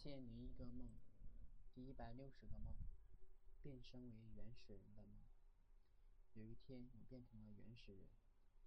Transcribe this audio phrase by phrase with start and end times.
[0.00, 0.86] 千零一个梦，
[1.74, 2.72] 第一百六十个梦，
[3.60, 5.18] 变身为原始人的梦。
[6.34, 8.06] 有一天，你变成了原始人，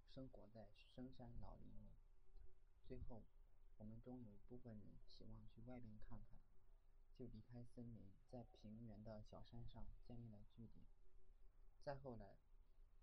[0.06, 1.94] 生活在深山老林里。
[2.86, 3.22] 最后，
[3.78, 6.38] 我们中有一部分人希望去外边看看，
[7.16, 10.84] 就离开森林，在平原的小山上建立了据点。
[11.82, 12.36] 再后来，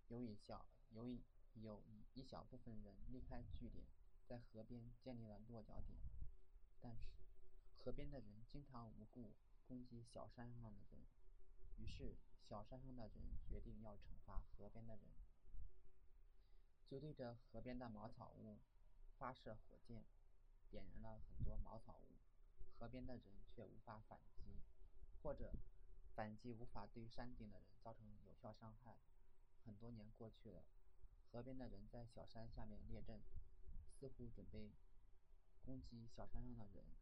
[0.06, 1.20] 有一小有一
[1.54, 1.82] 有
[2.14, 3.84] 一小部分人离开据点，
[4.24, 5.98] 在河边建立了落脚点。
[6.80, 7.19] 但是，
[7.82, 9.32] 河边的人经常无故
[9.66, 11.00] 攻击小山上的人，
[11.78, 13.14] 于是小山上的人
[13.48, 15.04] 决定要惩罚河边的人，
[16.86, 18.58] 就对着河边的茅草屋
[19.16, 20.04] 发射火箭，
[20.68, 22.18] 点燃了很多茅草屋。
[22.78, 24.60] 河边的人却无法反击，
[25.22, 25.50] 或者
[26.14, 28.98] 反击无法对山顶的人造成有效伤害。
[29.64, 30.64] 很多年过去了，
[31.32, 33.20] 河边的人在小山下面列阵，
[33.98, 34.70] 似乎准备
[35.64, 36.99] 攻击小山上的人。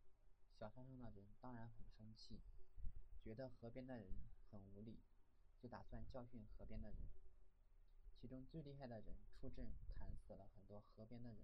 [0.59, 2.41] 小山上的人当然很生气，
[3.23, 4.09] 觉得河边的人
[4.51, 4.99] 很无理，
[5.57, 6.99] 就打算教训河边的人。
[8.13, 11.39] 其中最厉害的人出阵，砍死了很多河边的人。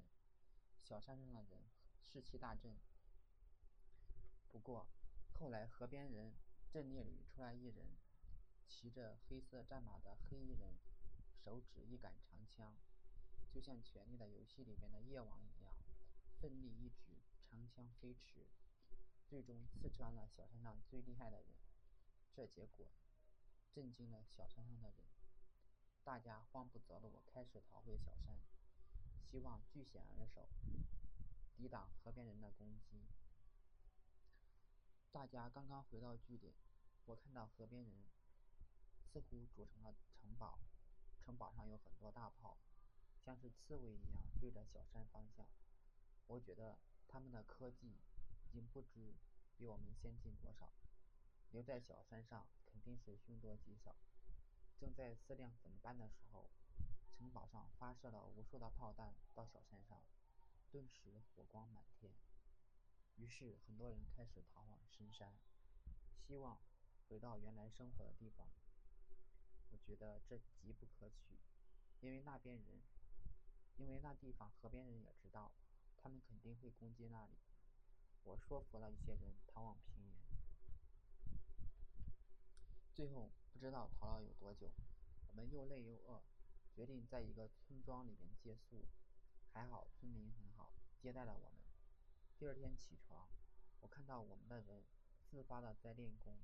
[0.82, 1.62] 小山上的人
[2.02, 2.76] 士气大振。
[4.50, 4.88] 不过，
[5.38, 6.34] 后来河边人
[6.68, 7.86] 阵列里出来一人，
[8.66, 10.74] 骑着黑色战马的黑衣人，
[11.44, 12.74] 手指一杆长枪，
[13.52, 15.72] 就像《权力的游戏》里面的夜王一样，
[16.40, 18.48] 奋力一指，长枪飞驰。
[19.34, 21.56] 最终刺穿了小山上最厉害的人，
[22.32, 22.86] 这结果
[23.72, 24.98] 震惊了小山上的人，
[26.04, 28.38] 大家慌不择路，开始逃回小山，
[29.28, 30.48] 希望据险而守，
[31.56, 33.08] 抵挡河边人的攻击。
[35.10, 36.54] 大家刚刚回到据点，
[37.04, 38.04] 我看到河边人
[39.12, 40.60] 似乎组成了城堡，
[41.18, 42.56] 城堡上有很多大炮，
[43.24, 45.44] 像是刺猬一样对着小山方向。
[46.28, 47.96] 我觉得他们的科技。
[48.54, 49.16] 已经不知
[49.56, 50.72] 比我们先进多少，
[51.50, 53.96] 留在小山上肯定是凶多吉少。
[54.78, 56.48] 正在思量怎么办的时候，
[57.10, 60.04] 城堡上发射了无数的炮弹到小山上，
[60.70, 62.12] 顿时火光满天。
[63.16, 65.36] 于是很多人开始逃往深山，
[66.16, 66.60] 希望
[67.08, 68.46] 回到原来生活的地方。
[69.70, 71.40] 我觉得这极不可取，
[71.98, 72.80] 因为那边人，
[73.78, 75.50] 因为那地方河边人也知道，
[75.96, 77.32] 他们肯定会攻击那里。
[78.24, 80.16] 我说服了一些人逃往平原，
[82.94, 84.70] 最后不知道逃了有多久，
[85.28, 86.22] 我们又累又饿，
[86.74, 88.86] 决定在一个村庄里面借宿。
[89.52, 91.60] 还好村民很好，接待了我们。
[92.38, 93.28] 第二天起床，
[93.80, 94.82] 我看到我们的人
[95.30, 96.38] 自发的在练功，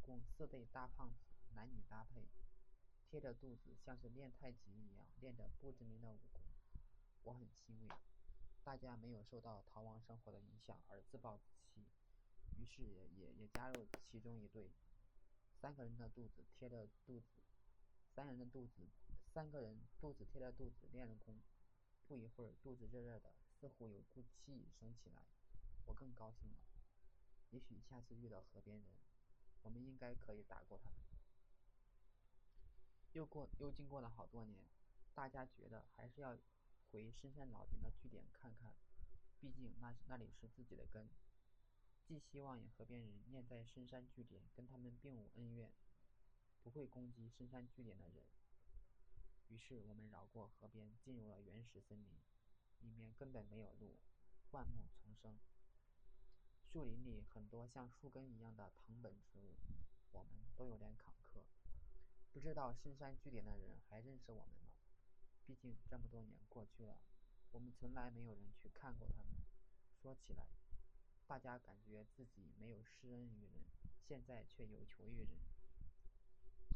[0.00, 2.30] 共四对大胖子，男女搭配，
[3.10, 6.42] 贴着肚子，像是练太极一样练着不知名的武功。
[7.24, 7.88] 我很欣慰。
[8.64, 11.84] 大家没有受到逃亡生活的影响而自暴自弃，
[12.58, 14.70] 于是也也也加入其中一队。
[15.60, 17.26] 三个人的肚子贴着肚子，
[18.14, 18.88] 三人的肚子，
[19.34, 21.38] 三个人肚子贴着肚子练了功。
[22.08, 25.26] 不一会儿，肚子热热的，似乎有股气升起来。
[25.84, 26.56] 我更高兴了。
[27.50, 28.86] 也许下次遇到河边人，
[29.62, 30.98] 我们应该可以打过他们。
[33.12, 34.64] 又过又经过了好多年，
[35.14, 36.34] 大家觉得还是要。
[36.94, 38.72] 回深山老林的据点看看，
[39.40, 41.08] 毕竟那那里是自己的根。
[42.04, 45.72] 既希望与河边人念在深山据点，跟他们并无恩怨，
[46.62, 48.22] 不会攻击深山据点的人。
[49.48, 52.14] 于是我们绕过河边，进入了原始森林，
[52.78, 53.96] 里面根本没有路，
[54.52, 55.36] 万木丛生，
[56.62, 59.56] 树林里很多像树根一样的藤本植物，
[60.12, 61.42] 我们都有点坎坷。
[62.32, 64.63] 不知道深山据点的人还认识我们？
[65.46, 66.98] 毕竟这么多年过去了，
[67.52, 69.34] 我们从来没有人去看过他们。
[70.00, 70.46] 说起来，
[71.26, 73.64] 大家感觉自己没有施恩于人，
[74.00, 75.30] 现在却有求于人。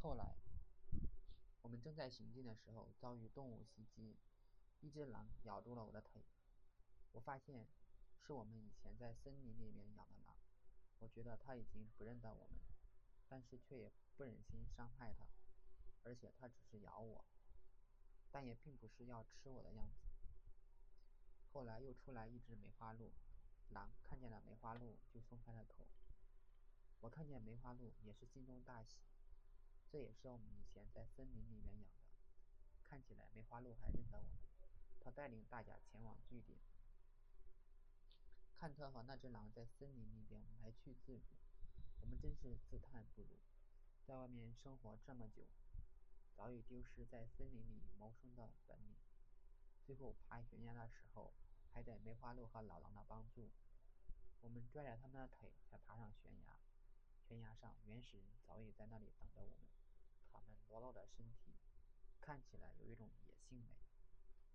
[0.01, 0.35] 后来，
[1.61, 4.17] 我们正在行进的时候，遭遇动物袭击，
[4.81, 6.23] 一只狼咬住了我的腿。
[7.11, 7.67] 我发现
[8.19, 10.37] 是我们以前在森林里面养的狼。
[10.99, 12.59] 我觉得它已经不认得我们，
[13.27, 15.25] 但是却也不忍心伤害它，
[16.03, 17.25] 而且它只是咬我。
[18.31, 20.07] 但也并不是要吃我的样子。
[21.51, 23.11] 后来又出来一只梅花鹿，
[23.69, 25.87] 狼看见了梅花鹿就松开了口。
[26.99, 28.97] 我看见梅花鹿也是心中大喜，
[29.89, 31.87] 这也是我们以前在森林里面养的。
[32.83, 34.31] 看起来梅花鹿还认得我们，
[34.99, 36.59] 它带领大家前往据点。
[38.55, 41.21] 看它和那只狼在森林里边来去自如，
[42.01, 43.39] 我们真是自叹不如，
[44.05, 45.43] 在外面生活这么久。
[46.39, 48.95] 早已丢失在森林里谋生的本领，
[49.83, 51.33] 最后爬悬崖的时候，
[51.69, 53.51] 还得梅花鹿和老狼的帮助。
[54.39, 56.57] 我们拽着他们的腿才爬上悬崖。
[57.27, 59.67] 悬崖上，原始人早已在那里等着我们。
[60.31, 61.57] 他们裸露的身体
[62.21, 63.75] 看起来有一种野性美，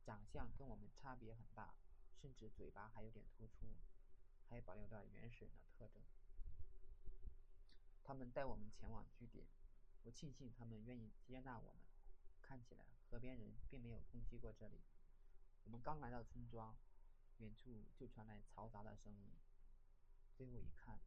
[0.03, 1.75] 长相跟我们差别很大，
[2.19, 3.67] 甚至嘴巴还有点突出，
[4.49, 6.03] 还保留着原始人的特征。
[8.03, 9.47] 他们带我们前往据点，
[10.05, 11.83] 我庆幸他们愿意接纳我们。
[12.41, 14.81] 看起来河边人并没有攻击过这里。
[15.65, 16.77] 我们刚来到村庄，
[17.39, 19.33] 远处就传来嘈杂的声音。
[20.37, 21.01] 最后一看，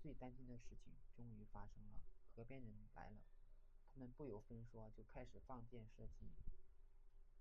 [0.00, 2.00] 最担心的事情终于发生了，
[2.34, 3.20] 河边人来了。
[3.92, 6.32] 他们不由分说就开始放箭射击。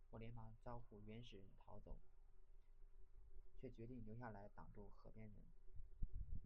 [0.10, 1.96] 我连忙招呼原始人逃走，
[3.56, 5.38] 却决定留下来挡住河边人。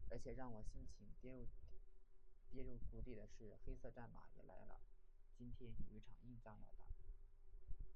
[0.10, 1.48] 而且让我心情跌入。
[2.49, 4.81] 跌入谷底的是，黑色战马也来了。
[5.38, 6.88] 今天有一场硬仗要打，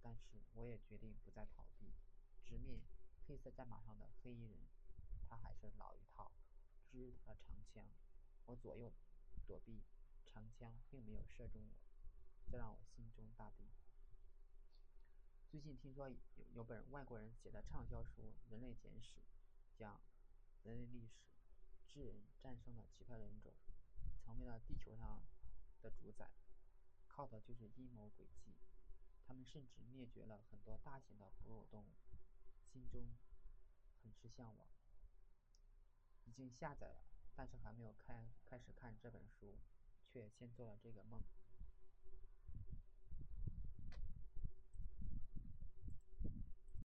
[0.01, 1.91] 但是我也决定不再逃避，
[2.45, 2.81] 直面
[3.27, 4.59] 黑色战马上的黑衣人。
[5.27, 6.29] 他还是老一套，
[6.91, 7.87] 支他的长枪。
[8.45, 8.91] 我左右
[9.47, 9.81] 躲避，
[10.25, 11.77] 长枪并没有射中我，
[12.51, 13.65] 这让我心中大定。
[15.49, 16.17] 最近听说有
[16.53, 19.19] 有本外国人写的畅销书《人类简史》，
[19.79, 20.01] 讲
[20.63, 21.23] 人类历史，
[21.87, 23.53] 智人战胜了其他人种。
[24.31, 25.21] 成为了地球上
[25.81, 26.31] 的主宰，
[27.09, 28.55] 靠的就是阴谋诡计。
[29.27, 31.97] 他们甚至灭绝了很多大型的哺乳动物，
[32.63, 33.09] 心中
[34.01, 34.69] 很是向往。
[36.23, 37.03] 已经下载了，
[37.35, 39.59] 但是还没有开开始看这本书，
[40.07, 41.21] 却先做了这个梦。